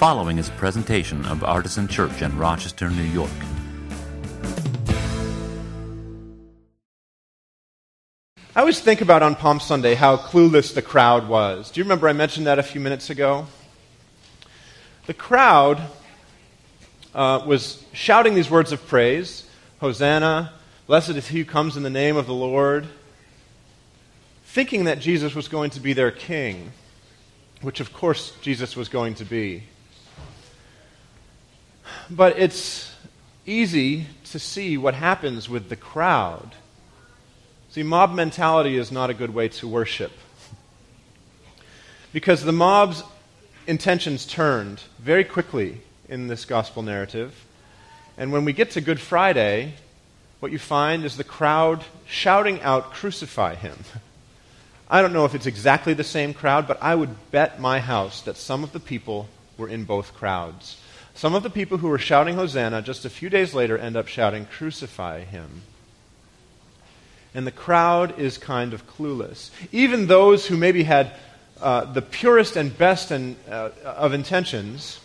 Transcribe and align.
following 0.00 0.38
is 0.38 0.48
a 0.48 0.52
presentation 0.52 1.22
of 1.26 1.44
Artisan 1.44 1.86
Church 1.86 2.22
in 2.22 2.34
Rochester, 2.38 2.88
New 2.88 3.02
York. 3.02 3.30
I 8.56 8.60
always 8.60 8.80
think 8.80 9.02
about 9.02 9.22
on 9.22 9.34
Palm 9.34 9.60
Sunday 9.60 9.94
how 9.94 10.16
clueless 10.16 10.72
the 10.72 10.80
crowd 10.80 11.28
was. 11.28 11.70
Do 11.70 11.80
you 11.80 11.84
remember 11.84 12.08
I 12.08 12.14
mentioned 12.14 12.46
that 12.46 12.58
a 12.58 12.62
few 12.62 12.80
minutes 12.80 13.10
ago? 13.10 13.46
The 15.04 15.12
crowd 15.12 15.82
uh, 17.14 17.44
was 17.46 17.84
shouting 17.92 18.34
these 18.34 18.50
words 18.50 18.72
of 18.72 18.86
praise 18.86 19.46
Hosanna, 19.80 20.54
blessed 20.86 21.10
is 21.10 21.28
he 21.28 21.40
who 21.40 21.44
comes 21.44 21.76
in 21.76 21.82
the 21.82 21.90
name 21.90 22.16
of 22.16 22.26
the 22.26 22.32
Lord, 22.32 22.86
thinking 24.46 24.84
that 24.84 24.98
Jesus 24.98 25.34
was 25.34 25.46
going 25.46 25.68
to 25.72 25.80
be 25.80 25.92
their 25.92 26.10
king, 26.10 26.72
which 27.60 27.80
of 27.80 27.92
course 27.92 28.32
Jesus 28.40 28.74
was 28.74 28.88
going 28.88 29.12
to 29.16 29.26
be. 29.26 29.64
But 32.10 32.38
it's 32.40 32.92
easy 33.46 34.06
to 34.32 34.40
see 34.40 34.76
what 34.76 34.94
happens 34.94 35.48
with 35.48 35.68
the 35.68 35.76
crowd. 35.76 36.56
See, 37.70 37.84
mob 37.84 38.14
mentality 38.14 38.76
is 38.76 38.90
not 38.90 39.10
a 39.10 39.14
good 39.14 39.32
way 39.32 39.48
to 39.48 39.68
worship. 39.68 40.10
Because 42.12 42.42
the 42.42 42.52
mob's 42.52 43.04
intentions 43.68 44.26
turned 44.26 44.82
very 44.98 45.22
quickly 45.22 45.82
in 46.08 46.26
this 46.26 46.44
gospel 46.44 46.82
narrative. 46.82 47.44
And 48.18 48.32
when 48.32 48.44
we 48.44 48.52
get 48.52 48.72
to 48.72 48.80
Good 48.80 49.00
Friday, 49.00 49.74
what 50.40 50.50
you 50.50 50.58
find 50.58 51.04
is 51.04 51.16
the 51.16 51.22
crowd 51.22 51.84
shouting 52.06 52.60
out, 52.62 52.92
Crucify 52.92 53.54
him. 53.54 53.78
I 54.90 55.00
don't 55.00 55.12
know 55.12 55.26
if 55.26 55.36
it's 55.36 55.46
exactly 55.46 55.94
the 55.94 56.02
same 56.02 56.34
crowd, 56.34 56.66
but 56.66 56.82
I 56.82 56.96
would 56.96 57.30
bet 57.30 57.60
my 57.60 57.78
house 57.78 58.22
that 58.22 58.36
some 58.36 58.64
of 58.64 58.72
the 58.72 58.80
people 58.80 59.28
were 59.56 59.68
in 59.68 59.84
both 59.84 60.12
crowds. 60.12 60.76
Some 61.14 61.34
of 61.34 61.42
the 61.42 61.50
people 61.50 61.78
who 61.78 61.88
were 61.88 61.98
shouting 61.98 62.34
Hosanna 62.34 62.82
just 62.82 63.04
a 63.04 63.10
few 63.10 63.28
days 63.28 63.54
later 63.54 63.76
end 63.76 63.96
up 63.96 64.08
shouting, 64.08 64.46
Crucify 64.46 65.20
him. 65.24 65.62
And 67.34 67.46
the 67.46 67.52
crowd 67.52 68.18
is 68.18 68.38
kind 68.38 68.74
of 68.74 68.86
clueless. 68.86 69.50
Even 69.70 70.06
those 70.06 70.46
who 70.46 70.56
maybe 70.56 70.82
had 70.82 71.12
uh, 71.60 71.84
the 71.84 72.02
purest 72.02 72.56
and 72.56 72.76
best 72.76 73.10
and, 73.10 73.36
uh, 73.48 73.70
of 73.84 74.14
intentions 74.14 74.98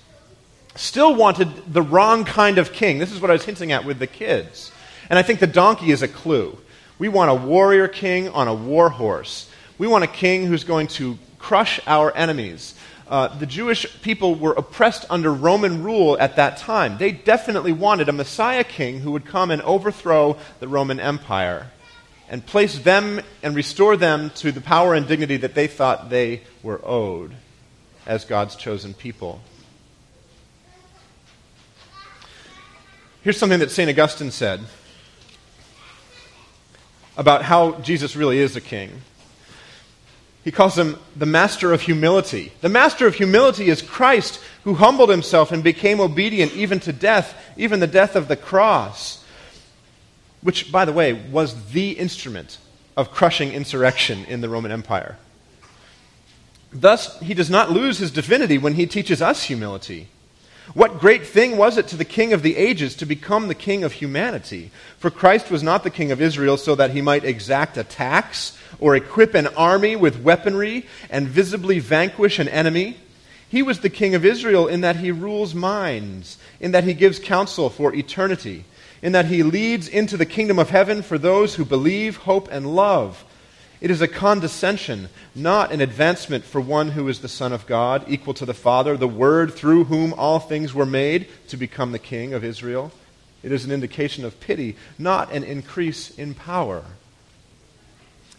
still 0.76 1.16
wanted 1.16 1.74
the 1.74 1.82
wrong 1.82 2.26
kind 2.26 2.58
of 2.58 2.74
king. 2.74 3.00
This 3.00 3.12
is 3.12 3.22
what 3.22 3.30
I 3.30 3.34
was 3.34 3.46
hinting 3.46 3.72
at 3.72 3.86
with 3.86 4.00
the 4.00 4.08
kids. 4.08 4.72
And 5.10 5.20
I 5.20 5.22
think 5.22 5.40
the 5.40 5.48
donkey 5.48 5.92
is 5.92 6.02
a 6.02 6.08
clue. 6.08 6.58
We 6.98 7.10
want 7.10 7.30
a 7.30 7.36
warrior 7.36 7.88
king 7.88 8.30
on 8.30 8.48
a 8.48 8.54
war 8.54 8.90
horse. 8.90 9.50
We 9.78 9.88
want 9.88 10.04
a 10.04 10.08
king 10.08 10.46
who's 10.46 10.64
going 10.64 10.88
to 10.88 11.18
crush 11.38 11.80
our 11.86 12.16
enemies. 12.16 12.74
Uh, 13.08 13.28
the 13.38 13.46
Jewish 13.46 14.02
people 14.02 14.34
were 14.34 14.54
oppressed 14.54 15.06
under 15.10 15.32
Roman 15.32 15.84
rule 15.84 16.18
at 16.20 16.38
that 16.38 16.58
time. 16.58 16.98
They 16.98 17.12
definitely 17.12 17.72
wanted 17.72 18.10
a 18.10 18.14
Messiah 18.14 18.64
king 18.64 19.02
who 19.02 19.12
would 19.12 19.26
come 19.26 19.52
and 19.52 19.62
overthrow 19.62 20.38
the 20.60 20.68
Roman 20.68 21.00
Empire 21.00 21.68
and 22.28 22.44
place 22.44 22.80
them 22.80 23.22
and 23.44 23.56
restore 23.56 23.96
them 23.96 24.32
to 24.32 24.52
the 24.52 24.62
power 24.62 24.96
and 24.96 25.08
dignity 25.08 25.38
that 25.38 25.54
they 25.54 25.68
thought 25.68 26.10
they 26.10 26.42
were 26.64 26.82
owed 26.84 27.36
as 28.08 28.26
God's 28.26 28.56
chosen 28.56 28.96
people. 28.96 29.42
Here's 33.22 33.38
something 33.38 33.60
that 33.60 33.72
St. 33.72 33.90
Augustine 33.90 34.32
said 34.32 34.62
about 37.18 37.44
how 37.44 37.74
Jesus 37.80 38.16
really 38.16 38.40
is 38.40 38.56
a 38.56 38.62
king. 38.62 39.02
He 40.46 40.52
calls 40.52 40.78
him 40.78 41.00
the 41.16 41.26
master 41.26 41.74
of 41.74 41.82
humility. 41.82 42.54
The 42.62 42.70
master 42.70 43.08
of 43.08 43.16
humility 43.16 43.68
is 43.68 43.82
Christ, 43.82 44.40
who 44.64 44.76
humbled 44.76 45.10
himself 45.10 45.52
and 45.52 45.64
became 45.64 46.00
obedient 46.00 46.54
even 46.54 46.80
to 46.82 46.94
death, 46.94 47.36
even 47.58 47.80
the 47.80 47.88
death 47.88 48.16
of 48.16 48.28
the 48.28 48.38
cross, 48.38 49.26
which, 50.42 50.72
by 50.72 50.86
the 50.86 50.94
way, 50.94 51.14
was 51.14 51.72
the 51.72 51.94
instrument 51.94 52.60
of 52.96 53.10
crushing 53.10 53.54
insurrection 53.54 54.24
in 54.26 54.42
the 54.42 54.48
Roman 54.48 54.72
Empire. 54.72 55.18
Thus, 56.72 57.20
he 57.22 57.34
does 57.34 57.50
not 57.50 57.72
lose 57.72 57.98
his 57.98 58.12
divinity 58.12 58.60
when 58.60 58.76
he 58.76 58.86
teaches 58.86 59.24
us 59.24 59.46
humility. 59.46 60.10
What 60.74 61.00
great 61.00 61.26
thing 61.28 61.58
was 61.58 61.78
it 61.78 61.88
to 61.90 61.96
the 61.96 62.06
King 62.06 62.34
of 62.34 62.42
the 62.42 62.58
ages 62.58 62.96
to 62.96 63.06
become 63.06 63.48
the 63.48 63.56
King 63.56 63.84
of 63.84 63.94
humanity? 63.94 64.72
For 64.98 65.12
Christ 65.12 65.52
was 65.52 65.62
not 65.62 65.84
the 65.84 65.90
King 65.90 66.12
of 66.12 66.22
Israel 66.22 66.58
so 66.58 66.76
that 66.76 66.92
he 66.92 67.02
might 67.02 67.24
exact 67.24 67.78
a 67.78 67.84
tax 67.84 68.58
or 68.80 68.96
equip 68.96 69.36
an 69.36 69.48
army 69.48 69.96
with 69.96 70.22
weaponry 70.22 70.86
and 71.10 71.28
visibly 71.28 71.80
vanquish 71.80 72.40
an 72.40 72.48
enemy. 72.48 72.98
He 73.48 73.62
was 73.62 73.80
the 73.80 73.90
King 73.90 74.16
of 74.16 74.26
Israel 74.26 74.68
in 74.68 74.82
that 74.82 74.96
he 74.96 75.12
rules 75.12 75.54
minds, 75.54 76.38
in 76.60 76.72
that 76.72 76.84
he 76.84 76.94
gives 76.94 77.20
counsel 77.20 77.70
for 77.70 77.94
eternity, 77.94 78.66
in 79.02 79.12
that 79.12 79.26
he 79.26 79.44
leads 79.44 79.88
into 79.88 80.18
the 80.18 80.26
kingdom 80.26 80.58
of 80.58 80.70
heaven 80.70 81.02
for 81.02 81.18
those 81.18 81.56
who 81.56 81.66
believe, 81.66 82.18
hope, 82.18 82.48
and 82.52 82.76
love 82.76 83.25
it 83.86 83.92
is 83.92 84.02
a 84.02 84.08
condescension, 84.08 85.10
not 85.36 85.72
an 85.72 85.80
advancement 85.80 86.44
for 86.44 86.60
one 86.60 86.90
who 86.90 87.08
is 87.08 87.20
the 87.20 87.28
Son 87.28 87.54
of 87.54 87.68
God, 87.68 88.04
equal 88.08 88.34
to 88.34 88.44
the 88.44 88.56
Father, 88.56 88.98
the 88.98 89.08
Word 89.08 89.54
through 89.54 89.84
whom 89.84 90.12
all 90.16 90.40
things 90.40 90.74
were 90.74 90.88
made 90.88 91.28
to 91.50 91.56
become 91.56 91.92
the 91.92 92.00
King 92.00 92.34
of 92.34 92.44
Israel. 92.44 92.92
It 93.44 93.52
is 93.52 93.64
an 93.64 93.72
indication 93.72 94.26
of 94.26 94.40
pity, 94.40 94.76
not 94.98 95.32
an 95.32 95.44
increase 95.44 96.10
in 96.18 96.34
power. 96.34 96.84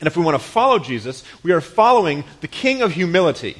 And 0.00 0.08
if 0.08 0.16
we 0.16 0.24
want 0.24 0.36
to 0.36 0.44
follow 0.44 0.80
Jesus, 0.80 1.22
we 1.44 1.52
are 1.52 1.60
following 1.60 2.24
the 2.40 2.48
King 2.48 2.82
of 2.82 2.90
humility. 2.90 3.56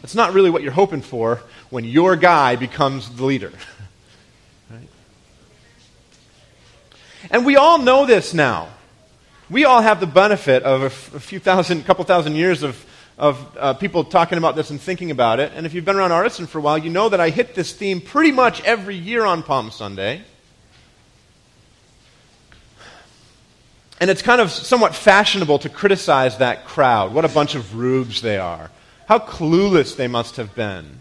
That's 0.00 0.16
not 0.16 0.32
really 0.32 0.50
what 0.50 0.64
you're 0.64 0.72
hoping 0.72 1.02
for 1.02 1.40
when 1.70 1.84
your 1.84 2.16
guy 2.16 2.56
becomes 2.56 3.08
the 3.08 3.24
leader. 3.24 3.52
And 7.30 7.46
we 7.46 7.56
all 7.56 7.78
know 7.78 8.06
this 8.06 8.34
now. 8.34 8.68
We 9.50 9.64
all 9.64 9.82
have 9.82 10.00
the 10.00 10.06
benefit 10.06 10.62
of 10.62 10.82
a, 10.82 10.86
f- 10.86 11.14
a 11.14 11.20
few 11.20 11.38
thousand, 11.38 11.84
couple 11.84 12.04
thousand 12.04 12.36
years 12.36 12.62
of, 12.62 12.84
of 13.18 13.56
uh, 13.58 13.74
people 13.74 14.04
talking 14.04 14.38
about 14.38 14.56
this 14.56 14.70
and 14.70 14.80
thinking 14.80 15.10
about 15.10 15.40
it. 15.40 15.52
And 15.54 15.66
if 15.66 15.74
you've 15.74 15.84
been 15.84 15.96
around 15.96 16.12
Artisan 16.12 16.46
for 16.46 16.58
a 16.58 16.62
while, 16.62 16.78
you 16.78 16.90
know 16.90 17.08
that 17.08 17.20
I 17.20 17.30
hit 17.30 17.54
this 17.54 17.72
theme 17.72 18.00
pretty 18.00 18.32
much 18.32 18.62
every 18.62 18.96
year 18.96 19.24
on 19.24 19.42
Palm 19.42 19.70
Sunday. 19.70 20.22
And 24.00 24.10
it's 24.10 24.22
kind 24.22 24.40
of 24.40 24.50
somewhat 24.50 24.96
fashionable 24.96 25.60
to 25.60 25.68
criticize 25.68 26.38
that 26.38 26.64
crowd. 26.64 27.14
What 27.14 27.24
a 27.24 27.28
bunch 27.28 27.54
of 27.54 27.76
rubes 27.76 28.20
they 28.20 28.38
are. 28.38 28.70
How 29.06 29.18
clueless 29.18 29.94
they 29.96 30.08
must 30.08 30.36
have 30.36 30.54
been. 30.54 30.98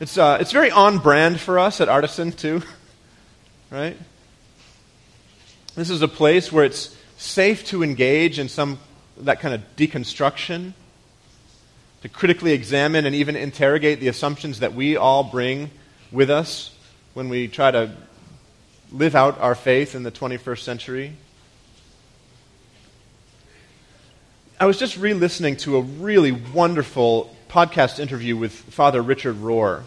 It's, 0.00 0.16
uh, 0.16 0.38
it's 0.40 0.52
very 0.52 0.70
on 0.70 0.98
brand 0.98 1.40
for 1.40 1.58
us 1.58 1.80
at 1.80 1.88
Artisan, 1.88 2.32
too. 2.32 2.62
right? 3.70 3.96
This 5.78 5.90
is 5.90 6.02
a 6.02 6.08
place 6.08 6.50
where 6.50 6.64
it's 6.64 6.92
safe 7.18 7.64
to 7.66 7.84
engage 7.84 8.40
in 8.40 8.48
some 8.48 8.80
that 9.18 9.38
kind 9.38 9.54
of 9.54 9.62
deconstruction, 9.76 10.72
to 12.02 12.08
critically 12.08 12.50
examine 12.50 13.06
and 13.06 13.14
even 13.14 13.36
interrogate 13.36 14.00
the 14.00 14.08
assumptions 14.08 14.58
that 14.58 14.74
we 14.74 14.96
all 14.96 15.22
bring 15.22 15.70
with 16.10 16.30
us 16.30 16.74
when 17.14 17.28
we 17.28 17.46
try 17.46 17.70
to 17.70 17.92
live 18.90 19.14
out 19.14 19.38
our 19.38 19.54
faith 19.54 19.94
in 19.94 20.02
the 20.02 20.10
21st 20.10 20.58
century. 20.62 21.12
I 24.58 24.66
was 24.66 24.78
just 24.80 24.96
re 24.96 25.14
listening 25.14 25.58
to 25.58 25.76
a 25.76 25.82
really 25.82 26.32
wonderful 26.32 27.36
podcast 27.48 28.00
interview 28.00 28.36
with 28.36 28.50
Father 28.52 29.00
Richard 29.00 29.36
Rohr. 29.36 29.84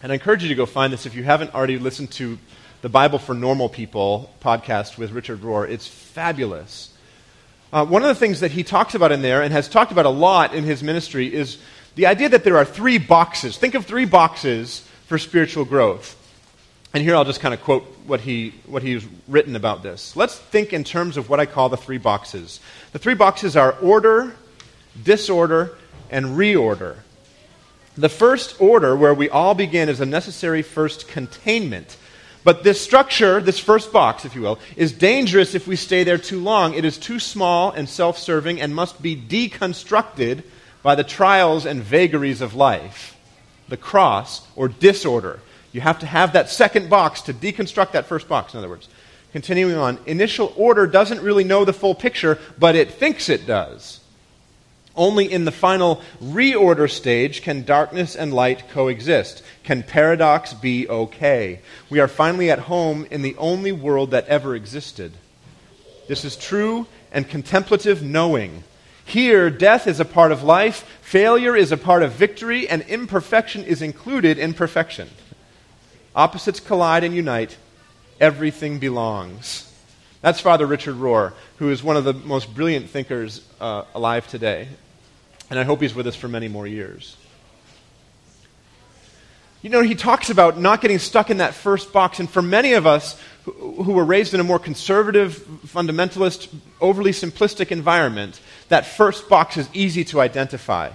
And 0.00 0.12
I 0.12 0.14
encourage 0.14 0.44
you 0.44 0.48
to 0.50 0.54
go 0.54 0.64
find 0.64 0.92
this 0.92 1.06
if 1.06 1.16
you 1.16 1.24
haven't 1.24 1.56
already 1.56 1.80
listened 1.80 2.12
to 2.12 2.38
the 2.82 2.88
Bible 2.88 3.20
for 3.20 3.32
Normal 3.32 3.68
People 3.68 4.28
podcast 4.40 4.98
with 4.98 5.12
Richard 5.12 5.40
Rohr. 5.40 5.68
It's 5.68 5.86
fabulous. 5.86 6.92
Uh, 7.72 7.86
one 7.86 8.02
of 8.02 8.08
the 8.08 8.14
things 8.16 8.40
that 8.40 8.50
he 8.50 8.64
talks 8.64 8.96
about 8.96 9.12
in 9.12 9.22
there 9.22 9.40
and 9.40 9.52
has 9.52 9.68
talked 9.68 9.92
about 9.92 10.04
a 10.04 10.10
lot 10.10 10.52
in 10.52 10.64
his 10.64 10.82
ministry 10.82 11.32
is 11.32 11.58
the 11.94 12.06
idea 12.06 12.28
that 12.30 12.42
there 12.42 12.56
are 12.56 12.64
three 12.64 12.98
boxes. 12.98 13.56
Think 13.56 13.76
of 13.76 13.86
three 13.86 14.04
boxes 14.04 14.84
for 15.06 15.16
spiritual 15.16 15.64
growth. 15.64 16.18
And 16.92 17.04
here 17.04 17.14
I'll 17.14 17.24
just 17.24 17.40
kind 17.40 17.54
of 17.54 17.62
quote 17.62 17.84
what, 18.04 18.20
he, 18.20 18.52
what 18.66 18.82
he's 18.82 19.06
written 19.28 19.54
about 19.54 19.84
this. 19.84 20.16
Let's 20.16 20.36
think 20.36 20.72
in 20.72 20.82
terms 20.82 21.16
of 21.16 21.30
what 21.30 21.38
I 21.38 21.46
call 21.46 21.68
the 21.68 21.76
three 21.76 21.98
boxes. 21.98 22.58
The 22.90 22.98
three 22.98 23.14
boxes 23.14 23.56
are 23.56 23.78
order, 23.78 24.34
disorder, 25.00 25.78
and 26.10 26.36
reorder. 26.36 26.96
The 27.96 28.08
first 28.08 28.60
order, 28.60 28.96
where 28.96 29.14
we 29.14 29.30
all 29.30 29.54
begin, 29.54 29.88
is 29.88 30.00
a 30.00 30.06
necessary 30.06 30.62
first 30.62 31.06
containment. 31.06 31.96
But 32.44 32.64
this 32.64 32.80
structure, 32.80 33.40
this 33.40 33.58
first 33.58 33.92
box, 33.92 34.24
if 34.24 34.34
you 34.34 34.42
will, 34.42 34.58
is 34.76 34.92
dangerous 34.92 35.54
if 35.54 35.66
we 35.66 35.76
stay 35.76 36.02
there 36.02 36.18
too 36.18 36.40
long. 36.40 36.74
It 36.74 36.84
is 36.84 36.98
too 36.98 37.20
small 37.20 37.70
and 37.70 37.88
self 37.88 38.18
serving 38.18 38.60
and 38.60 38.74
must 38.74 39.00
be 39.00 39.16
deconstructed 39.16 40.42
by 40.82 40.96
the 40.96 41.04
trials 41.04 41.66
and 41.66 41.82
vagaries 41.82 42.40
of 42.40 42.54
life. 42.54 43.16
The 43.68 43.76
cross, 43.76 44.46
or 44.56 44.68
disorder. 44.68 45.40
You 45.70 45.80
have 45.80 46.00
to 46.00 46.06
have 46.06 46.32
that 46.34 46.50
second 46.50 46.90
box 46.90 47.22
to 47.22 47.34
deconstruct 47.34 47.92
that 47.92 48.06
first 48.06 48.28
box, 48.28 48.52
in 48.52 48.58
other 48.58 48.68
words. 48.68 48.88
Continuing 49.32 49.76
on, 49.76 49.98
initial 50.04 50.52
order 50.56 50.86
doesn't 50.86 51.22
really 51.22 51.44
know 51.44 51.64
the 51.64 51.72
full 51.72 51.94
picture, 51.94 52.38
but 52.58 52.74
it 52.74 52.90
thinks 52.90 53.30
it 53.30 53.46
does. 53.46 54.00
Only 54.94 55.32
in 55.32 55.44
the 55.44 55.52
final 55.52 56.02
reorder 56.22 56.90
stage 56.90 57.42
can 57.42 57.64
darkness 57.64 58.14
and 58.14 58.34
light 58.34 58.68
coexist. 58.70 59.42
Can 59.64 59.82
paradox 59.82 60.52
be 60.52 60.88
okay? 60.88 61.60
We 61.88 62.00
are 62.00 62.08
finally 62.08 62.50
at 62.50 62.58
home 62.58 63.06
in 63.10 63.22
the 63.22 63.36
only 63.36 63.72
world 63.72 64.10
that 64.10 64.28
ever 64.28 64.54
existed. 64.54 65.12
This 66.08 66.24
is 66.24 66.36
true 66.36 66.86
and 67.10 67.28
contemplative 67.28 68.02
knowing. 68.02 68.64
Here, 69.04 69.50
death 69.50 69.86
is 69.86 69.98
a 69.98 70.04
part 70.04 70.30
of 70.30 70.42
life, 70.42 70.86
failure 71.00 71.56
is 71.56 71.72
a 71.72 71.76
part 71.76 72.02
of 72.02 72.12
victory, 72.12 72.68
and 72.68 72.82
imperfection 72.82 73.64
is 73.64 73.82
included 73.82 74.38
in 74.38 74.54
perfection. 74.54 75.08
Opposites 76.14 76.60
collide 76.60 77.04
and 77.04 77.14
unite. 77.14 77.56
Everything 78.20 78.78
belongs. 78.78 79.72
That's 80.20 80.38
Father 80.38 80.66
Richard 80.66 80.96
Rohr, 80.96 81.32
who 81.56 81.70
is 81.70 81.82
one 81.82 81.96
of 81.96 82.04
the 82.04 82.12
most 82.12 82.54
brilliant 82.54 82.90
thinkers 82.90 83.44
uh, 83.60 83.84
alive 83.94 84.28
today. 84.28 84.68
And 85.52 85.58
I 85.58 85.64
hope 85.64 85.82
he's 85.82 85.94
with 85.94 86.06
us 86.06 86.16
for 86.16 86.28
many 86.28 86.48
more 86.48 86.66
years. 86.66 87.14
You 89.60 89.68
know, 89.68 89.82
he 89.82 89.94
talks 89.94 90.30
about 90.30 90.58
not 90.58 90.80
getting 90.80 90.98
stuck 90.98 91.28
in 91.28 91.36
that 91.36 91.52
first 91.52 91.92
box. 91.92 92.20
And 92.20 92.30
for 92.30 92.40
many 92.40 92.72
of 92.72 92.86
us 92.86 93.20
who, 93.44 93.82
who 93.82 93.92
were 93.92 94.04
raised 94.06 94.32
in 94.32 94.40
a 94.40 94.44
more 94.44 94.58
conservative, 94.58 95.46
fundamentalist, 95.66 96.48
overly 96.80 97.10
simplistic 97.10 97.70
environment, 97.70 98.40
that 98.70 98.86
first 98.86 99.28
box 99.28 99.58
is 99.58 99.68
easy 99.74 100.04
to 100.04 100.22
identify. 100.22 100.88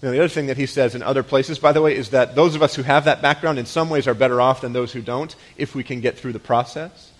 Now, 0.00 0.12
the 0.12 0.18
other 0.20 0.28
thing 0.28 0.46
that 0.46 0.56
he 0.56 0.66
says 0.66 0.94
in 0.94 1.02
other 1.02 1.24
places, 1.24 1.58
by 1.58 1.72
the 1.72 1.82
way, 1.82 1.96
is 1.96 2.10
that 2.10 2.36
those 2.36 2.54
of 2.54 2.62
us 2.62 2.76
who 2.76 2.82
have 2.82 3.06
that 3.06 3.20
background 3.20 3.58
in 3.58 3.66
some 3.66 3.90
ways 3.90 4.06
are 4.06 4.14
better 4.14 4.40
off 4.40 4.60
than 4.60 4.72
those 4.72 4.92
who 4.92 5.02
don't 5.02 5.34
if 5.56 5.74
we 5.74 5.82
can 5.82 6.00
get 6.00 6.16
through 6.16 6.34
the 6.34 6.38
process 6.38 7.11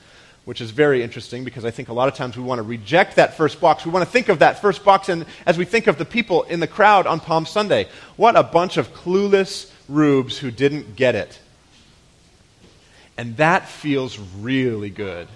which 0.44 0.60
is 0.60 0.70
very 0.70 1.02
interesting 1.02 1.44
because 1.44 1.64
I 1.64 1.70
think 1.70 1.88
a 1.88 1.92
lot 1.92 2.08
of 2.08 2.14
times 2.14 2.36
we 2.36 2.42
want 2.42 2.58
to 2.58 2.64
reject 2.64 3.16
that 3.16 3.36
first 3.36 3.60
box. 3.60 3.84
We 3.84 3.92
want 3.92 4.04
to 4.04 4.10
think 4.10 4.28
of 4.28 4.40
that 4.40 4.60
first 4.60 4.84
box 4.84 5.08
and 5.08 5.24
as 5.46 5.56
we 5.56 5.64
think 5.64 5.86
of 5.86 5.98
the 5.98 6.04
people 6.04 6.42
in 6.44 6.60
the 6.60 6.66
crowd 6.66 7.06
on 7.06 7.20
Palm 7.20 7.46
Sunday. 7.46 7.88
What 8.16 8.36
a 8.36 8.42
bunch 8.42 8.76
of 8.76 8.92
clueless 8.92 9.70
rubes 9.88 10.38
who 10.38 10.50
didn't 10.50 10.96
get 10.96 11.14
it. 11.14 11.38
And 13.16 13.36
that 13.36 13.68
feels 13.68 14.18
really 14.18 14.90
good. 14.90 15.28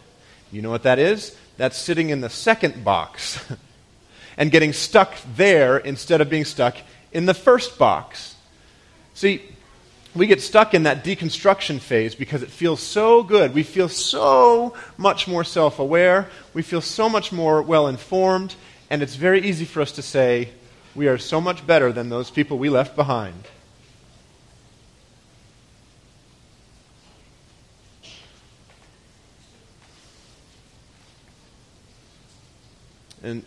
You 0.50 0.62
know 0.62 0.70
what 0.70 0.84
that 0.84 0.98
is? 0.98 1.36
That's 1.56 1.76
sitting 1.76 2.10
in 2.10 2.20
the 2.20 2.30
second 2.30 2.84
box 2.84 3.44
and 4.36 4.50
getting 4.50 4.72
stuck 4.72 5.14
there 5.36 5.76
instead 5.78 6.20
of 6.20 6.28
being 6.28 6.44
stuck 6.44 6.76
in 7.12 7.26
the 7.26 7.34
first 7.34 7.78
box. 7.78 8.34
See, 9.14 9.42
we 10.16 10.26
get 10.26 10.40
stuck 10.40 10.74
in 10.74 10.84
that 10.84 11.04
deconstruction 11.04 11.80
phase 11.80 12.14
because 12.14 12.42
it 12.42 12.50
feels 12.50 12.80
so 12.80 13.22
good. 13.22 13.54
We 13.54 13.62
feel 13.62 13.88
so 13.88 14.74
much 14.96 15.28
more 15.28 15.44
self 15.44 15.78
aware. 15.78 16.28
We 16.54 16.62
feel 16.62 16.80
so 16.80 17.08
much 17.08 17.32
more 17.32 17.62
well 17.62 17.86
informed. 17.86 18.54
And 18.88 19.02
it's 19.02 19.16
very 19.16 19.42
easy 19.42 19.64
for 19.64 19.80
us 19.80 19.92
to 19.92 20.02
say, 20.02 20.50
we 20.94 21.08
are 21.08 21.18
so 21.18 21.40
much 21.40 21.66
better 21.66 21.92
than 21.92 22.08
those 22.08 22.30
people 22.30 22.56
we 22.58 22.70
left 22.70 22.96
behind. 22.96 23.48
And 33.22 33.44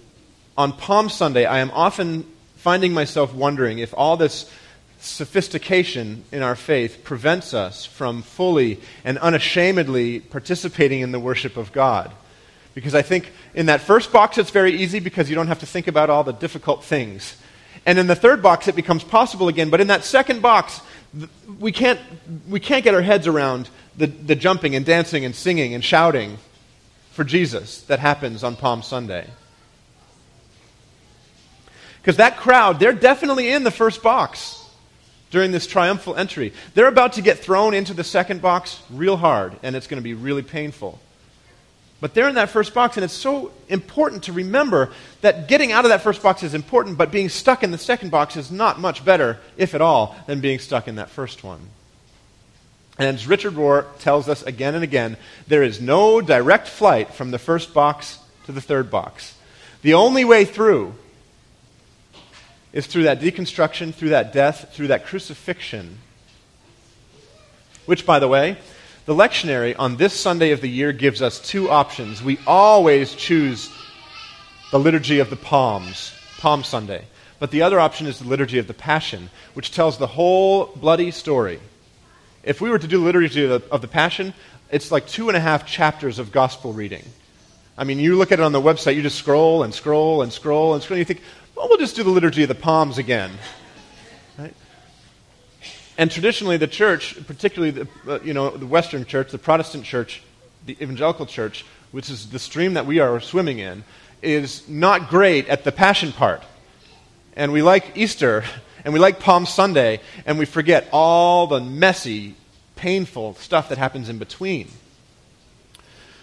on 0.57 0.73
Palm 0.73 1.09
Sunday, 1.09 1.45
I 1.45 1.59
am 1.59 1.71
often 1.71 2.25
finding 2.57 2.93
myself 2.93 3.33
wondering 3.33 3.79
if 3.79 3.93
all 3.95 4.17
this 4.17 4.51
sophistication 4.99 6.23
in 6.31 6.41
our 6.41 6.55
faith 6.55 7.03
prevents 7.03 7.53
us 7.53 7.85
from 7.85 8.21
fully 8.21 8.79
and 9.03 9.17
unashamedly 9.19 10.19
participating 10.19 11.01
in 11.01 11.11
the 11.11 11.19
worship 11.19 11.57
of 11.57 11.71
God. 11.71 12.11
Because 12.73 12.93
I 12.93 13.01
think 13.01 13.31
in 13.53 13.67
that 13.67 13.81
first 13.81 14.11
box 14.11 14.37
it's 14.37 14.51
very 14.51 14.73
easy 14.73 14.99
because 14.99 15.29
you 15.29 15.35
don't 15.35 15.47
have 15.47 15.59
to 15.59 15.65
think 15.65 15.87
about 15.87 16.09
all 16.09 16.23
the 16.23 16.33
difficult 16.33 16.83
things. 16.83 17.37
And 17.85 17.97
in 17.97 18.07
the 18.07 18.15
third 18.15 18.43
box 18.43 18.67
it 18.67 18.75
becomes 18.75 19.03
possible 19.03 19.47
again. 19.47 19.69
But 19.69 19.81
in 19.81 19.87
that 19.87 20.03
second 20.03 20.41
box, 20.41 20.81
we 21.59 21.71
can't, 21.71 21.99
we 22.49 22.59
can't 22.59 22.83
get 22.83 22.93
our 22.93 23.01
heads 23.01 23.25
around 23.25 23.69
the, 23.97 24.07
the 24.07 24.35
jumping 24.35 24.75
and 24.75 24.85
dancing 24.85 25.23
and 25.23 25.33
singing 25.33 25.73
and 25.73 25.83
shouting 25.83 26.37
for 27.11 27.23
Jesus 27.23 27.81
that 27.83 27.99
happens 27.99 28.43
on 28.43 28.55
Palm 28.55 28.83
Sunday. 28.83 29.27
Because 32.01 32.17
that 32.17 32.37
crowd, 32.37 32.79
they're 32.79 32.93
definitely 32.93 33.49
in 33.49 33.63
the 33.63 33.71
first 33.71 34.03
box 34.03 34.58
during 35.31 35.51
this 35.51 35.67
triumphal 35.67 36.15
entry. 36.15 36.53
They're 36.73 36.87
about 36.87 37.13
to 37.13 37.21
get 37.21 37.39
thrown 37.39 37.73
into 37.73 37.93
the 37.93 38.03
second 38.03 38.41
box 38.41 38.81
real 38.89 39.17
hard, 39.17 39.55
and 39.63 39.75
it's 39.75 39.87
going 39.87 40.01
to 40.01 40.03
be 40.03 40.13
really 40.13 40.41
painful. 40.41 40.99
But 42.01 42.13
they're 42.13 42.29
in 42.29 42.35
that 42.35 42.49
first 42.49 42.73
box, 42.73 42.95
and 42.95 43.03
it's 43.03 43.13
so 43.13 43.51
important 43.67 44.23
to 44.23 44.33
remember 44.33 44.91
that 45.21 45.47
getting 45.49 45.71
out 45.71 45.83
of 45.83 45.89
that 45.89 46.01
first 46.01 46.23
box 46.23 46.43
is 46.43 46.53
important, 46.53 46.97
but 46.97 47.11
being 47.11 47.27
stuck 47.27 47.61
in 47.61 47.71
the 47.71 47.77
second 47.77 48.09
box 48.09 48.37
is 48.37 48.49
not 48.49 48.79
much 48.79 49.03
better, 49.03 49.37
if 49.57 49.75
at 49.75 49.81
all, 49.81 50.15
than 50.25 50.39
being 50.39 50.59
stuck 50.59 50.87
in 50.87 50.95
that 50.95 51.09
first 51.09 51.43
one. 51.43 51.59
And 52.97 53.15
as 53.15 53.27
Richard 53.27 53.53
Rohr 53.53 53.85
tells 53.99 54.27
us 54.27 54.43
again 54.43 54.75
and 54.75 54.83
again, 54.83 55.17
there 55.47 55.63
is 55.63 55.81
no 55.81 56.21
direct 56.21 56.67
flight 56.67 57.13
from 57.13 57.31
the 57.31 57.39
first 57.39 57.73
box 57.73 58.19
to 58.45 58.51
the 58.51 58.61
third 58.61 58.89
box. 58.89 59.35
The 59.81 59.93
only 59.93 60.25
way 60.25 60.43
through 60.43 60.95
is 62.73 62.85
through 62.85 63.03
that 63.03 63.19
deconstruction, 63.19 63.93
through 63.93 64.09
that 64.09 64.31
death, 64.33 64.73
through 64.73 64.87
that 64.87 65.05
crucifixion. 65.05 65.97
Which, 67.85 68.05
by 68.05 68.19
the 68.19 68.27
way, 68.27 68.57
the 69.05 69.15
lectionary 69.15 69.75
on 69.77 69.97
this 69.97 70.13
Sunday 70.13 70.51
of 70.51 70.61
the 70.61 70.69
year 70.69 70.91
gives 70.91 71.21
us 71.21 71.39
two 71.39 71.69
options. 71.69 72.21
We 72.21 72.37
always 72.45 73.15
choose 73.15 73.71
the 74.71 74.79
liturgy 74.79 75.19
of 75.19 75.31
the 75.31 75.35
Palms, 75.35 76.13
Palm 76.37 76.63
Sunday. 76.63 77.05
But 77.39 77.51
the 77.51 77.63
other 77.63 77.79
option 77.79 78.05
is 78.05 78.19
the 78.19 78.27
liturgy 78.27 78.59
of 78.59 78.67
the 78.67 78.73
Passion, 78.73 79.29
which 79.53 79.71
tells 79.71 79.97
the 79.97 80.07
whole 80.07 80.65
bloody 80.75 81.09
story. 81.09 81.59
If 82.43 82.61
we 82.61 82.69
were 82.69 82.79
to 82.79 82.87
do 82.87 82.99
the 82.99 83.05
liturgy 83.05 83.45
of 83.45 83.49
the, 83.49 83.71
of 83.71 83.81
the 83.81 83.87
Passion, 83.87 84.33
it's 84.69 84.91
like 84.91 85.07
two 85.07 85.29
and 85.29 85.37
a 85.37 85.39
half 85.39 85.65
chapters 85.65 86.19
of 86.19 86.31
gospel 86.31 86.73
reading. 86.73 87.03
I 87.77 87.85
mean, 87.85 87.97
you 87.97 88.17
look 88.17 88.31
at 88.31 88.39
it 88.39 88.43
on 88.43 88.51
the 88.51 88.61
website, 88.61 88.95
you 88.95 89.01
just 89.01 89.17
scroll 89.17 89.63
and 89.63 89.73
scroll 89.73 90.21
and 90.21 90.31
scroll 90.31 90.73
and 90.73 90.83
scroll, 90.83 90.97
and 90.97 90.99
you 90.99 91.05
think, 91.05 91.23
well, 91.59 91.67
we'll 91.67 91.77
just 91.77 91.97
do 91.97 92.03
the 92.03 92.09
Liturgy 92.09 92.43
of 92.43 92.47
the 92.47 92.55
Palms 92.55 92.97
again. 92.97 93.31
Right? 94.37 94.53
And 95.97 96.09
traditionally, 96.09 96.55
the 96.55 96.67
church, 96.67 97.17
particularly 97.27 97.71
the, 97.71 97.87
uh, 98.07 98.19
you 98.23 98.33
know, 98.33 98.51
the 98.51 98.65
Western 98.65 99.03
church, 99.03 99.31
the 99.31 99.37
Protestant 99.37 99.83
church, 99.83 100.23
the 100.65 100.81
evangelical 100.81 101.25
church, 101.25 101.65
which 101.91 102.09
is 102.09 102.29
the 102.29 102.39
stream 102.39 102.75
that 102.75 102.85
we 102.85 102.99
are 102.99 103.19
swimming 103.19 103.59
in, 103.59 103.83
is 104.21 104.69
not 104.69 105.09
great 105.09 105.49
at 105.49 105.65
the 105.65 105.71
passion 105.73 106.13
part. 106.13 106.43
And 107.35 107.51
we 107.51 107.61
like 107.61 107.97
Easter, 107.97 108.45
and 108.85 108.93
we 108.93 108.99
like 109.01 109.19
Palm 109.19 109.45
Sunday, 109.45 109.99
and 110.25 110.39
we 110.39 110.45
forget 110.45 110.87
all 110.93 111.47
the 111.47 111.59
messy, 111.59 112.37
painful 112.77 113.33
stuff 113.33 113.67
that 113.67 113.77
happens 113.77 114.07
in 114.07 114.17
between. 114.17 114.69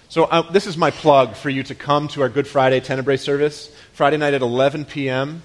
So, 0.09 0.23
uh, 0.23 0.49
this 0.53 0.69
is 0.69 0.77
my 0.77 0.93
plug 0.93 1.35
for 1.35 1.51
you 1.51 1.65
to 1.65 1.75
come 1.75 2.07
to 2.09 2.23
our 2.23 2.29
Good 2.29 2.47
Friday 2.47 2.79
Tenebrae 2.79 3.17
service, 3.17 3.75
Friday 3.93 4.17
night 4.17 4.35
at 4.35 4.41
11 4.41 4.85
p.m. 4.85 5.43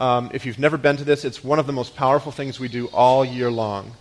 Um, 0.00 0.30
if 0.32 0.46
you've 0.46 0.58
never 0.58 0.78
been 0.78 0.96
to 0.96 1.04
this, 1.04 1.26
it's 1.26 1.44
one 1.44 1.58
of 1.58 1.66
the 1.66 1.74
most 1.74 1.94
powerful 1.94 2.32
things 2.32 2.58
we 2.58 2.68
do 2.68 2.86
all 2.86 3.22
year 3.22 3.50
long. 3.50 3.92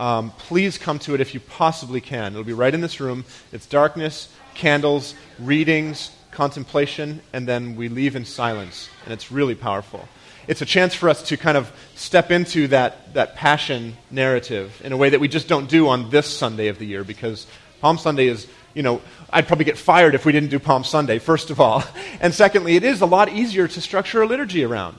Um, 0.00 0.32
please 0.32 0.78
come 0.78 0.98
to 1.00 1.14
it 1.14 1.20
if 1.20 1.32
you 1.32 1.38
possibly 1.38 2.00
can. 2.00 2.32
It'll 2.32 2.42
be 2.42 2.54
right 2.54 2.74
in 2.74 2.80
this 2.80 2.98
room. 2.98 3.24
It's 3.52 3.66
darkness, 3.66 4.34
candles, 4.54 5.14
readings, 5.38 6.10
contemplation, 6.32 7.20
and 7.32 7.46
then 7.46 7.76
we 7.76 7.88
leave 7.88 8.16
in 8.16 8.24
silence. 8.24 8.90
And 9.04 9.12
it's 9.12 9.30
really 9.30 9.54
powerful. 9.54 10.08
It's 10.48 10.60
a 10.60 10.66
chance 10.66 10.92
for 10.92 11.08
us 11.08 11.22
to 11.28 11.36
kind 11.36 11.56
of 11.56 11.72
step 11.94 12.32
into 12.32 12.66
that, 12.68 13.14
that 13.14 13.36
passion 13.36 13.96
narrative 14.10 14.80
in 14.82 14.90
a 14.90 14.96
way 14.96 15.10
that 15.10 15.20
we 15.20 15.28
just 15.28 15.46
don't 15.46 15.70
do 15.70 15.86
on 15.86 16.10
this 16.10 16.26
Sunday 16.26 16.66
of 16.66 16.80
the 16.80 16.84
year 16.84 17.04
because 17.04 17.46
Palm 17.80 17.96
Sunday 17.96 18.26
is 18.26 18.48
you 18.76 18.82
know, 18.82 19.00
I'd 19.30 19.46
probably 19.46 19.64
get 19.64 19.78
fired 19.78 20.14
if 20.14 20.26
we 20.26 20.32
didn't 20.32 20.50
do 20.50 20.58
Palm 20.58 20.84
Sunday, 20.84 21.18
first 21.18 21.50
of 21.50 21.60
all. 21.60 21.82
And 22.20 22.34
secondly, 22.34 22.76
it 22.76 22.84
is 22.84 23.00
a 23.00 23.06
lot 23.06 23.30
easier 23.30 23.68
to 23.68 23.80
structure 23.80 24.22
a 24.22 24.26
liturgy 24.26 24.64
around. 24.64 24.98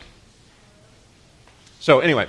So, 1.80 2.00
anyway, 2.00 2.28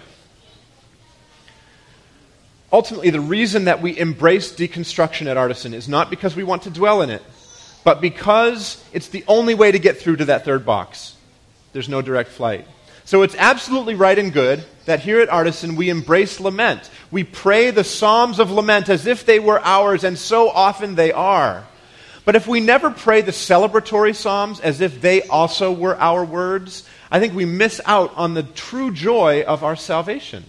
ultimately, 2.73 3.11
the 3.11 3.21
reason 3.21 3.65
that 3.65 3.81
we 3.83 3.99
embrace 3.99 4.53
deconstruction 4.53 5.27
at 5.27 5.37
Artisan 5.37 5.73
is 5.73 5.89
not 5.89 6.11
because 6.11 6.37
we 6.37 6.45
want 6.45 6.63
to 6.63 6.71
dwell 6.71 7.03
in 7.03 7.11
it, 7.11 7.23
but 7.85 8.01
because 8.01 8.83
it's 8.93 9.09
the 9.09 9.25
only 9.27 9.55
way 9.55 9.73
to 9.73 9.79
get 9.79 9.99
through 9.99 10.17
to 10.17 10.27
that 10.27 10.45
third 10.45 10.67
box. 10.67 11.17
There's 11.73 11.89
no 11.89 12.03
direct 12.03 12.31
flight. 12.31 12.67
So 13.09 13.23
it's 13.23 13.35
absolutely 13.37 13.95
right 13.95 14.19
and 14.19 14.35
good 14.35 14.63
that 14.85 15.01
here 15.01 15.21
at 15.21 15.31
Artisan 15.31 15.77
we 15.77 15.89
embrace 15.89 16.41
lament. 16.41 16.91
We 17.11 17.25
pray 17.25 17.71
the 17.71 17.83
Psalms 17.83 18.39
of 18.39 18.51
lament 18.51 18.91
as 18.91 19.07
if 19.07 19.25
they 19.25 19.39
were 19.39 19.59
ours, 19.65 20.05
and 20.05 20.19
so 20.19 20.51
often 20.51 20.95
they 20.95 21.11
are. 21.11 21.67
But 22.27 22.37
if 22.37 22.47
we 22.47 22.61
never 22.61 22.91
pray 22.91 23.23
the 23.23 23.33
celebratory 23.33 24.15
Psalms 24.15 24.61
as 24.61 24.83
if 24.83 25.01
they 25.01 25.23
also 25.23 25.73
were 25.73 25.97
our 25.97 26.23
words, 26.23 26.87
I 27.11 27.19
think 27.19 27.33
we 27.33 27.47
miss 27.47 27.81
out 27.87 28.13
on 28.15 28.35
the 28.35 28.43
true 28.43 28.93
joy 28.93 29.41
of 29.41 29.65
our 29.65 29.75
salvation. 29.75 30.45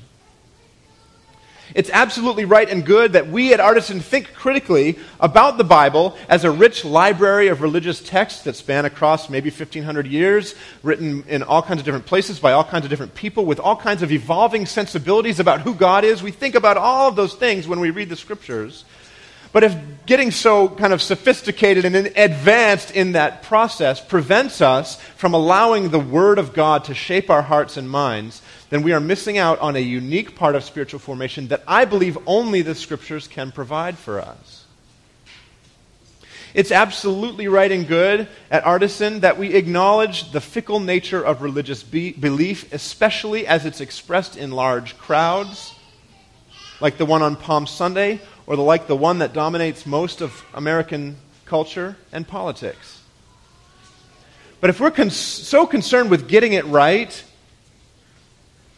It's 1.76 1.90
absolutely 1.92 2.46
right 2.46 2.68
and 2.68 2.86
good 2.86 3.14
that 3.14 3.28
we 3.28 3.54
at 3.54 3.60
Artisan 3.60 4.00
think 4.00 4.34
critically 4.34 4.98
about 5.20 5.58
the 5.58 5.64
Bible 5.64 6.18
as 6.28 6.44
a 6.44 6.52
rich 6.52 6.84
library 6.84 7.48
of 7.48 7.62
religious 7.62 8.02
texts 8.02 8.44
that 8.44 8.56
span 8.56 8.86
across 8.86 9.30
maybe 9.30 9.50
1,500 9.50 10.08
years, 10.08 10.56
written 10.82 11.24
in 11.28 11.44
all 11.44 11.62
kinds 11.62 11.80
of 11.80 11.86
different 11.86 12.06
places 12.06 12.40
by 12.40 12.54
all 12.54 12.64
kinds 12.64 12.86
of 12.86 12.90
different 12.90 13.14
people 13.14 13.46
with 13.46 13.60
all 13.60 13.76
kinds 13.76 14.02
of 14.02 14.12
evolving 14.12 14.66
sensibilities 14.66 15.40
about 15.40 15.62
who 15.62 15.76
God 15.76 16.04
is. 16.04 16.24
We 16.24 16.32
think 16.32 16.56
about 16.56 16.78
all 16.78 17.08
of 17.08 17.16
those 17.16 17.36
things 17.36 17.68
when 17.68 17.80
we 17.80 17.92
read 17.92 18.10
the 18.10 18.16
scriptures. 18.16 18.84
But 19.52 19.64
if 19.64 19.76
getting 20.06 20.32
so 20.32 20.70
kind 20.70 20.94
of 20.94 21.02
sophisticated 21.02 21.86
and 21.86 21.96
advanced 21.96 22.92
in 22.92 23.14
that 23.14 23.44
process 23.44 24.00
prevents 24.00 24.62
us 24.62 25.00
from 25.18 25.34
allowing 25.34 25.90
the 25.90 26.00
Word 26.00 26.40
of 26.40 26.54
God 26.54 26.86
to 26.86 26.94
shape 26.94 27.30
our 27.30 27.42
hearts 27.42 27.78
and 27.78 27.90
minds, 27.90 28.42
then 28.70 28.84
we 28.84 28.94
are 28.94 29.00
missing 29.00 29.38
out 29.38 29.60
on 29.60 29.76
a 29.76 29.80
unique 29.80 30.36
part 30.36 30.56
of 30.56 30.64
spiritual 30.64 31.00
formation 31.00 31.48
that 31.48 31.64
I 31.68 31.86
believe 31.86 32.18
only 32.28 32.62
the 32.62 32.76
Scriptures 32.76 33.28
can 33.28 33.52
provide 33.52 33.98
for 33.98 34.20
us. 34.20 34.66
It's 36.54 36.72
absolutely 36.72 37.48
right 37.48 37.72
and 37.72 37.88
good 37.88 38.28
at 38.50 38.66
Artisan 38.66 39.20
that 39.20 39.38
we 39.38 39.54
acknowledge 39.54 40.32
the 40.32 40.42
fickle 40.42 40.80
nature 40.80 41.24
of 41.24 41.44
religious 41.44 41.84
be- 41.84 42.14
belief, 42.14 42.74
especially 42.74 43.46
as 43.46 43.66
it's 43.66 43.82
expressed 43.82 44.36
in 44.36 44.52
large 44.52 44.98
crowds, 44.98 45.76
like 46.82 46.98
the 46.98 47.06
one 47.06 47.22
on 47.22 47.36
Palm 47.36 47.68
Sunday, 47.68 48.20
or 48.50 48.56
the, 48.56 48.64
like 48.64 48.88
the 48.88 48.96
one 48.96 49.20
that 49.20 49.32
dominates 49.32 49.86
most 49.86 50.22
of 50.22 50.44
American 50.56 51.16
culture 51.46 51.96
and 52.12 52.28
politics. 52.28 53.00
But 54.60 54.72
if 54.72 54.80
we're 54.80 55.10
so 55.12 55.68
concerned 55.68 56.10
with 56.10 56.28
getting 56.28 56.54
it 56.54 56.66
right 56.66 57.24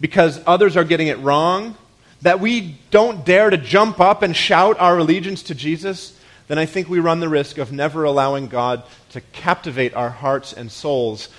because 0.02 0.42
others 0.46 0.76
are 0.76 0.84
getting 0.84 1.08
it 1.08 1.18
wrong, 1.20 1.78
that 2.22 2.42
we 2.42 2.78
don't 2.92 3.26
dare 3.26 3.50
to 3.50 3.58
jump 3.58 4.02
up 4.02 4.24
and 4.24 4.36
shout 4.36 4.78
our 4.78 4.98
allegiance 4.98 5.42
to 5.44 5.56
Jesus, 5.56 6.20
then 6.50 6.60
I 6.60 6.66
think 6.66 6.90
we 6.90 7.00
run 7.00 7.22
the 7.22 7.30
risk 7.30 7.58
of 7.58 7.72
never 7.72 8.04
allowing 8.04 8.48
God 8.48 8.84
to 9.12 9.22
captivate 9.22 9.94
our 9.94 10.10
hearts 10.10 10.52
and 10.52 10.70
souls 10.70 11.30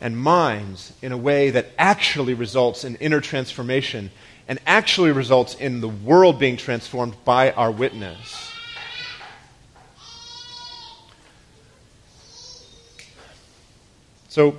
and 0.00 0.16
minds 0.16 0.94
in 1.02 1.12
a 1.12 1.18
way 1.18 1.50
that 1.50 1.66
actually 1.78 2.32
results 2.32 2.82
in 2.82 2.96
inner 2.96 3.20
transformation 3.20 4.10
and 4.48 4.58
actually 4.66 5.12
results 5.12 5.54
in 5.54 5.80
the 5.80 5.88
world 5.88 6.38
being 6.38 6.56
transformed 6.56 7.14
by 7.24 7.52
our 7.52 7.70
witness. 7.70 8.52
So 14.28 14.56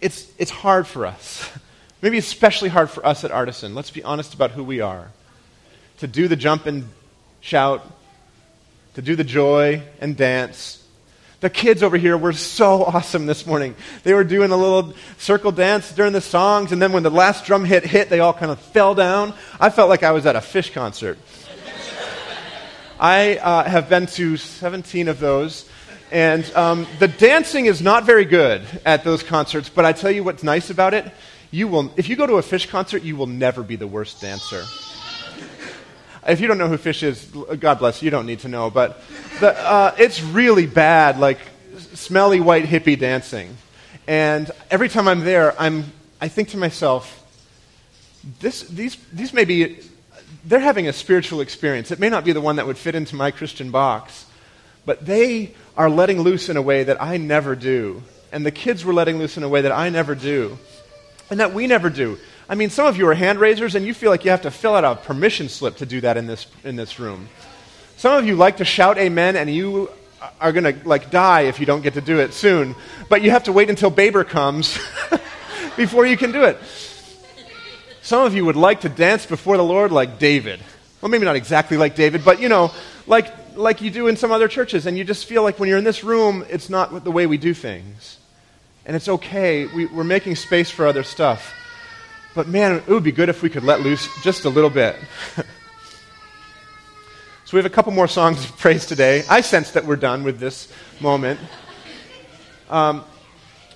it's, 0.00 0.32
it's 0.38 0.50
hard 0.50 0.86
for 0.86 1.06
us. 1.06 1.50
Maybe 2.02 2.18
especially 2.18 2.70
hard 2.70 2.90
for 2.90 3.06
us 3.06 3.22
at 3.22 3.30
Artisan. 3.30 3.74
Let's 3.74 3.90
be 3.90 4.02
honest 4.02 4.34
about 4.34 4.52
who 4.52 4.64
we 4.64 4.80
are. 4.80 5.10
To 5.98 6.06
do 6.06 6.26
the 6.26 6.36
jump 6.36 6.66
and 6.66 6.88
shout, 7.40 7.86
to 8.94 9.02
do 9.02 9.14
the 9.14 9.24
joy 9.24 9.82
and 10.00 10.16
dance, 10.16 10.81
the 11.42 11.50
kids 11.50 11.82
over 11.82 11.96
here 11.96 12.16
were 12.16 12.32
so 12.32 12.84
awesome 12.84 13.26
this 13.26 13.46
morning. 13.46 13.74
They 14.04 14.14
were 14.14 14.22
doing 14.22 14.52
a 14.52 14.56
little 14.56 14.94
circle 15.18 15.50
dance 15.50 15.92
during 15.92 16.12
the 16.12 16.20
songs, 16.20 16.70
and 16.70 16.80
then 16.80 16.92
when 16.92 17.02
the 17.02 17.10
last 17.10 17.44
drum 17.44 17.64
hit 17.64 17.84
hit, 17.84 18.08
they 18.08 18.20
all 18.20 18.32
kind 18.32 18.52
of 18.52 18.60
fell 18.60 18.94
down. 18.94 19.34
I 19.58 19.68
felt 19.68 19.88
like 19.88 20.04
I 20.04 20.12
was 20.12 20.24
at 20.24 20.36
a 20.36 20.38
Phish 20.38 20.72
concert. 20.72 21.18
I 23.00 23.38
uh, 23.38 23.64
have 23.64 23.88
been 23.88 24.06
to 24.06 24.36
17 24.36 25.08
of 25.08 25.18
those, 25.18 25.68
and 26.12 26.48
um, 26.54 26.86
the 27.00 27.08
dancing 27.08 27.66
is 27.66 27.82
not 27.82 28.04
very 28.04 28.24
good 28.24 28.62
at 28.86 29.02
those 29.02 29.24
concerts, 29.24 29.68
but 29.68 29.84
I 29.84 29.92
tell 29.92 30.12
you 30.12 30.22
what's 30.22 30.44
nice 30.44 30.70
about 30.70 30.94
it. 30.94 31.12
You 31.50 31.66
will, 31.66 31.92
if 31.96 32.08
you 32.08 32.14
go 32.14 32.26
to 32.26 32.34
a 32.34 32.42
Phish 32.42 32.68
concert, 32.68 33.02
you 33.02 33.16
will 33.16 33.26
never 33.26 33.64
be 33.64 33.74
the 33.74 33.88
worst 33.88 34.20
dancer. 34.20 34.62
If 36.26 36.40
you 36.40 36.46
don't 36.46 36.58
know 36.58 36.68
who 36.68 36.78
Phish 36.78 37.02
is, 37.02 37.24
God 37.56 37.80
bless 37.80 38.00
you, 38.00 38.10
don't 38.10 38.26
need 38.26 38.40
to 38.40 38.48
know. 38.48 38.70
But 38.70 39.02
the, 39.40 39.58
uh, 39.58 39.94
it's 39.98 40.22
really 40.22 40.66
bad, 40.66 41.18
like 41.18 41.38
smelly 41.94 42.40
white 42.40 42.64
hippie 42.64 42.98
dancing. 42.98 43.56
And 44.06 44.50
every 44.70 44.88
time 44.88 45.08
I'm 45.08 45.20
there, 45.20 45.60
I'm, 45.60 45.84
I 46.20 46.28
think 46.28 46.50
to 46.50 46.56
myself, 46.56 47.18
this, 48.40 48.62
these, 48.62 48.96
these 49.12 49.32
may 49.32 49.44
be, 49.44 49.80
they're 50.44 50.60
having 50.60 50.86
a 50.86 50.92
spiritual 50.92 51.40
experience. 51.40 51.90
It 51.90 51.98
may 51.98 52.08
not 52.08 52.24
be 52.24 52.32
the 52.32 52.40
one 52.40 52.56
that 52.56 52.66
would 52.66 52.78
fit 52.78 52.94
into 52.94 53.16
my 53.16 53.32
Christian 53.32 53.72
box, 53.72 54.26
but 54.86 55.04
they 55.04 55.54
are 55.76 55.90
letting 55.90 56.20
loose 56.20 56.48
in 56.48 56.56
a 56.56 56.62
way 56.62 56.84
that 56.84 57.02
I 57.02 57.16
never 57.16 57.56
do. 57.56 58.02
And 58.30 58.46
the 58.46 58.50
kids 58.52 58.84
were 58.84 58.94
letting 58.94 59.18
loose 59.18 59.36
in 59.36 59.42
a 59.42 59.48
way 59.48 59.62
that 59.62 59.72
I 59.72 59.88
never 59.88 60.14
do. 60.14 60.58
And 61.30 61.40
that 61.40 61.52
we 61.52 61.66
never 61.66 61.90
do. 61.90 62.18
I 62.52 62.54
mean, 62.54 62.68
some 62.68 62.86
of 62.86 62.98
you 62.98 63.08
are 63.08 63.14
hand 63.14 63.40
raisers 63.40 63.76
and 63.76 63.86
you 63.86 63.94
feel 63.94 64.10
like 64.10 64.26
you 64.26 64.30
have 64.30 64.42
to 64.42 64.50
fill 64.50 64.74
out 64.74 64.84
a 64.84 64.94
permission 64.94 65.48
slip 65.48 65.78
to 65.78 65.86
do 65.86 66.02
that 66.02 66.18
in 66.18 66.26
this, 66.26 66.46
in 66.64 66.76
this 66.76 67.00
room. 67.00 67.30
Some 67.96 68.14
of 68.18 68.26
you 68.26 68.36
like 68.36 68.58
to 68.58 68.64
shout 68.66 68.98
amen 68.98 69.36
and 69.36 69.48
you 69.48 69.88
are 70.38 70.52
going 70.52 70.64
to 70.64 70.86
like 70.86 71.10
die 71.10 71.44
if 71.44 71.60
you 71.60 71.64
don't 71.64 71.80
get 71.80 71.94
to 71.94 72.02
do 72.02 72.18
it 72.18 72.34
soon. 72.34 72.74
But 73.08 73.22
you 73.22 73.30
have 73.30 73.44
to 73.44 73.54
wait 73.54 73.70
until 73.70 73.88
Baber 73.88 74.22
comes 74.22 74.78
before 75.78 76.04
you 76.04 76.18
can 76.18 76.30
do 76.30 76.44
it. 76.44 76.58
Some 78.02 78.26
of 78.26 78.34
you 78.34 78.44
would 78.44 78.56
like 78.56 78.82
to 78.82 78.90
dance 78.90 79.24
before 79.24 79.56
the 79.56 79.64
Lord 79.64 79.90
like 79.90 80.18
David. 80.18 80.60
Well, 81.00 81.08
maybe 81.08 81.24
not 81.24 81.36
exactly 81.36 81.78
like 81.78 81.96
David, 81.96 82.22
but 82.22 82.38
you 82.38 82.50
know, 82.50 82.70
like, 83.06 83.56
like 83.56 83.80
you 83.80 83.90
do 83.90 84.08
in 84.08 84.18
some 84.18 84.30
other 84.30 84.46
churches. 84.46 84.84
And 84.84 84.98
you 84.98 85.04
just 85.04 85.24
feel 85.24 85.42
like 85.42 85.58
when 85.58 85.70
you're 85.70 85.78
in 85.78 85.84
this 85.84 86.04
room, 86.04 86.44
it's 86.50 86.68
not 86.68 87.02
the 87.02 87.12
way 87.12 87.26
we 87.26 87.38
do 87.38 87.54
things. 87.54 88.18
And 88.84 88.94
it's 88.94 89.08
okay. 89.08 89.64
We, 89.74 89.86
we're 89.86 90.04
making 90.04 90.36
space 90.36 90.68
for 90.68 90.86
other 90.86 91.02
stuff. 91.02 91.54
But 92.34 92.48
man, 92.48 92.76
it 92.76 92.88
would 92.88 93.02
be 93.04 93.12
good 93.12 93.28
if 93.28 93.42
we 93.42 93.50
could 93.50 93.62
let 93.62 93.80
loose 93.80 94.08
just 94.22 94.46
a 94.46 94.48
little 94.48 94.70
bit. 94.70 94.96
so 95.36 95.44
we 97.52 97.58
have 97.58 97.66
a 97.66 97.74
couple 97.74 97.92
more 97.92 98.08
songs 98.08 98.42
of 98.44 98.56
praise 98.56 98.86
today. 98.86 99.22
I 99.28 99.42
sense 99.42 99.72
that 99.72 99.84
we're 99.84 99.96
done 99.96 100.24
with 100.24 100.38
this 100.38 100.72
moment. 101.00 101.38
Um, 102.70 103.04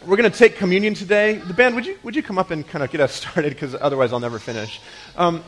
we're 0.06 0.16
going 0.16 0.30
to 0.30 0.38
take 0.38 0.56
communion 0.56 0.94
today. 0.94 1.34
The 1.34 1.52
band, 1.52 1.74
would 1.74 1.84
you, 1.84 1.98
would 2.02 2.16
you 2.16 2.22
come 2.22 2.38
up 2.38 2.50
and 2.50 2.66
kind 2.66 2.82
of 2.82 2.90
get 2.90 3.02
us 3.02 3.12
started? 3.16 3.50
Because 3.50 3.74
otherwise 3.74 4.14
I'll 4.14 4.20
never 4.20 4.38
finish. 4.38 4.80
Um, 5.16 5.44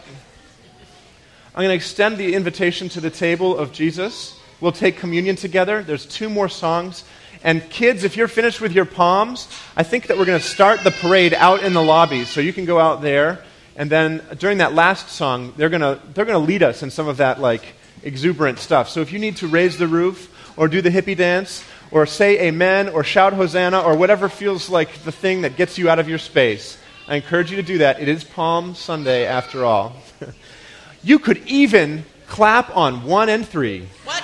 I'm 1.55 1.62
going 1.65 1.71
to 1.71 1.75
extend 1.75 2.19
the 2.19 2.35
invitation 2.35 2.91
to 2.91 3.00
the 3.00 3.11
table 3.11 3.57
of 3.57 3.73
Jesus. 3.73 4.38
We'll 4.61 4.73
take 4.73 4.97
communion 4.97 5.37
together. 5.37 5.83
There's 5.83 6.05
two 6.05 6.29
more 6.29 6.49
songs. 6.49 7.05
And 7.45 7.69
kids, 7.71 8.03
if 8.03 8.17
you're 8.17 8.29
finished 8.29 8.61
with 8.61 8.73
your 8.73 8.85
palms, 8.85 9.49
I 9.77 9.85
think 9.85 10.09
that 10.09 10.19
we're 10.19 10.25
going 10.25 10.41
to 10.41 10.45
start 10.45 10.83
the 10.83 10.91
parade 10.91 11.33
out 11.35 11.62
in 11.62 11.73
the 11.73 11.83
lobby. 11.83 12.25
So 12.25 12.41
you 12.41 12.53
can 12.53 12.65
go 12.65 12.81
out 12.81 13.00
there. 13.00 13.45
And 13.77 13.88
then 13.88 14.25
during 14.38 14.59
that 14.59 14.75
last 14.75 15.11
song, 15.11 15.55
they're 15.57 15.69
going 15.69 15.83
to, 15.83 16.00
they're 16.12 16.25
going 16.25 16.41
to 16.41 16.47
lead 16.47 16.65
us 16.65 16.83
in 16.83 16.91
some 16.91 17.07
of 17.07 17.19
that 17.19 17.41
like 17.41 17.62
exuberant 18.03 18.59
stuff. 18.59 18.88
So 18.88 19.00
if 19.00 19.12
you 19.12 19.21
need 19.21 19.37
to 19.37 19.47
raise 19.47 19.79
the 19.79 19.87
roof 19.87 20.35
or 20.57 20.67
do 20.67 20.83
the 20.83 20.91
hippie 20.91 21.17
dance 21.17 21.65
or 21.93 22.05
say 22.05 22.49
amen 22.49 22.88
or 22.88 23.05
shout 23.05 23.33
hosanna 23.33 23.81
or 23.81 23.97
whatever 23.97 24.29
feels 24.29 24.69
like 24.69 24.93
the 25.05 25.12
thing 25.12 25.43
that 25.43 25.57
gets 25.57 25.79
you 25.79 25.88
out 25.88 26.00
of 26.00 26.09
your 26.09 26.19
space, 26.19 26.77
I 27.07 27.15
encourage 27.17 27.50
you 27.50 27.57
to 27.57 27.62
do 27.62 27.79
that. 27.79 28.00
It 28.00 28.09
is 28.09 28.25
Palm 28.25 28.75
Sunday 28.75 29.25
after 29.25 29.65
all. 29.65 29.95
you 31.05 31.21
could 31.21 31.38
even 31.47 32.05
clap 32.27 32.77
on 32.77 33.05
one 33.05 33.29
and 33.29 33.47
three. 33.47 33.87
What? 34.05 34.18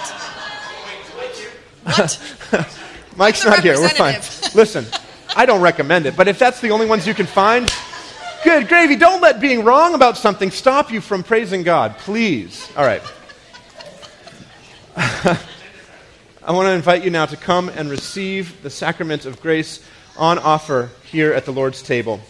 What? 1.84 2.18
Mike's 3.16 3.44
not 3.44 3.60
here. 3.60 3.78
We're 3.78 3.88
fine. 3.90 4.14
Listen, 4.54 4.86
I 5.36 5.46
don't 5.46 5.60
recommend 5.60 6.06
it, 6.06 6.16
but 6.16 6.28
if 6.28 6.38
that's 6.38 6.60
the 6.60 6.70
only 6.70 6.86
ones 6.86 7.06
you 7.06 7.14
can 7.14 7.26
find, 7.26 7.72
good 8.42 8.68
gravy. 8.68 8.96
Don't 8.96 9.20
let 9.20 9.40
being 9.40 9.64
wrong 9.64 9.94
about 9.94 10.16
something 10.16 10.50
stop 10.50 10.90
you 10.90 11.00
from 11.00 11.22
praising 11.22 11.62
God, 11.62 11.96
please. 11.98 12.68
All 12.76 12.84
right. 12.84 13.02
I 14.96 16.52
want 16.52 16.66
to 16.66 16.72
invite 16.72 17.04
you 17.04 17.10
now 17.10 17.26
to 17.26 17.36
come 17.36 17.68
and 17.68 17.88
receive 17.88 18.62
the 18.62 18.70
sacrament 18.70 19.26
of 19.26 19.40
grace 19.40 19.84
on 20.16 20.38
offer 20.38 20.90
here 21.10 21.32
at 21.32 21.44
the 21.44 21.52
Lord's 21.52 21.82
table. 21.82 22.20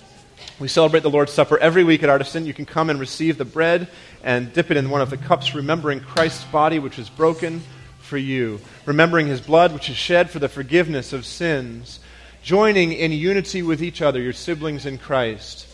We 0.60 0.68
celebrate 0.68 1.02
the 1.02 1.10
Lord's 1.10 1.32
Supper 1.32 1.58
every 1.58 1.82
week 1.82 2.02
at 2.02 2.08
Artisan. 2.08 2.46
You 2.46 2.54
can 2.54 2.64
come 2.64 2.90
and 2.90 3.00
receive 3.00 3.38
the 3.38 3.44
bread 3.44 3.88
and 4.22 4.52
dip 4.52 4.70
it 4.70 4.76
in 4.76 4.88
one 4.88 5.00
of 5.00 5.10
the 5.10 5.16
cups, 5.16 5.54
remembering 5.54 6.00
Christ's 6.00 6.44
body, 6.44 6.78
which 6.78 6.98
is 6.98 7.10
broken 7.10 7.60
for 8.04 8.18
you, 8.18 8.60
remembering 8.86 9.26
his 9.26 9.40
blood 9.40 9.72
which 9.72 9.88
is 9.88 9.96
shed 9.96 10.30
for 10.30 10.38
the 10.38 10.48
forgiveness 10.48 11.12
of 11.12 11.24
sins, 11.24 12.00
joining 12.42 12.92
in 12.92 13.10
unity 13.12 13.62
with 13.62 13.82
each 13.82 14.02
other, 14.02 14.20
your 14.20 14.32
siblings 14.32 14.86
in 14.86 14.98
Christ, 14.98 15.66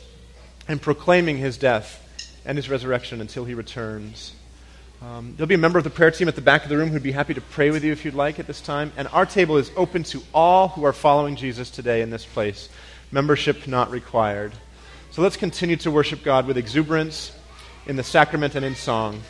and 0.68 0.80
proclaiming 0.80 1.38
his 1.38 1.58
death 1.58 1.96
and 2.44 2.56
his 2.56 2.70
resurrection 2.70 3.20
until 3.20 3.44
he 3.44 3.54
returns. 3.54 4.34
Um, 5.02 5.34
there'll 5.36 5.48
be 5.48 5.54
a 5.54 5.58
member 5.58 5.78
of 5.78 5.84
the 5.84 5.90
prayer 5.90 6.10
team 6.10 6.28
at 6.28 6.36
the 6.36 6.42
back 6.42 6.62
of 6.62 6.68
the 6.68 6.76
room 6.76 6.90
who'd 6.90 7.02
be 7.02 7.12
happy 7.12 7.32
to 7.32 7.40
pray 7.40 7.70
with 7.70 7.82
you 7.82 7.90
if 7.90 8.04
you'd 8.04 8.14
like 8.14 8.38
at 8.38 8.46
this 8.46 8.60
time. 8.60 8.92
And 8.98 9.08
our 9.08 9.24
table 9.24 9.56
is 9.56 9.70
open 9.74 10.02
to 10.04 10.22
all 10.34 10.68
who 10.68 10.84
are 10.84 10.92
following 10.92 11.36
Jesus 11.36 11.70
today 11.70 12.02
in 12.02 12.10
this 12.10 12.26
place. 12.26 12.68
Membership 13.10 13.66
not 13.66 13.90
required. 13.90 14.52
So 15.10 15.22
let's 15.22 15.38
continue 15.38 15.76
to 15.78 15.90
worship 15.90 16.22
God 16.22 16.46
with 16.46 16.58
exuberance 16.58 17.32
in 17.86 17.96
the 17.96 18.04
sacrament 18.04 18.54
and 18.54 18.64
in 18.64 18.74
song. 18.74 19.22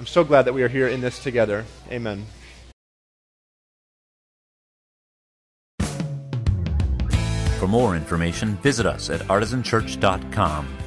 I'm 0.00 0.06
so 0.06 0.24
glad 0.24 0.46
that 0.46 0.54
we 0.54 0.62
are 0.62 0.68
here 0.68 0.88
in 0.88 1.02
this 1.02 1.22
together. 1.22 1.66
Amen. 1.90 2.24
For 7.58 7.68
more 7.68 7.94
information, 7.94 8.56
visit 8.62 8.86
us 8.86 9.10
at 9.10 9.20
artisanchurch.com. 9.20 10.79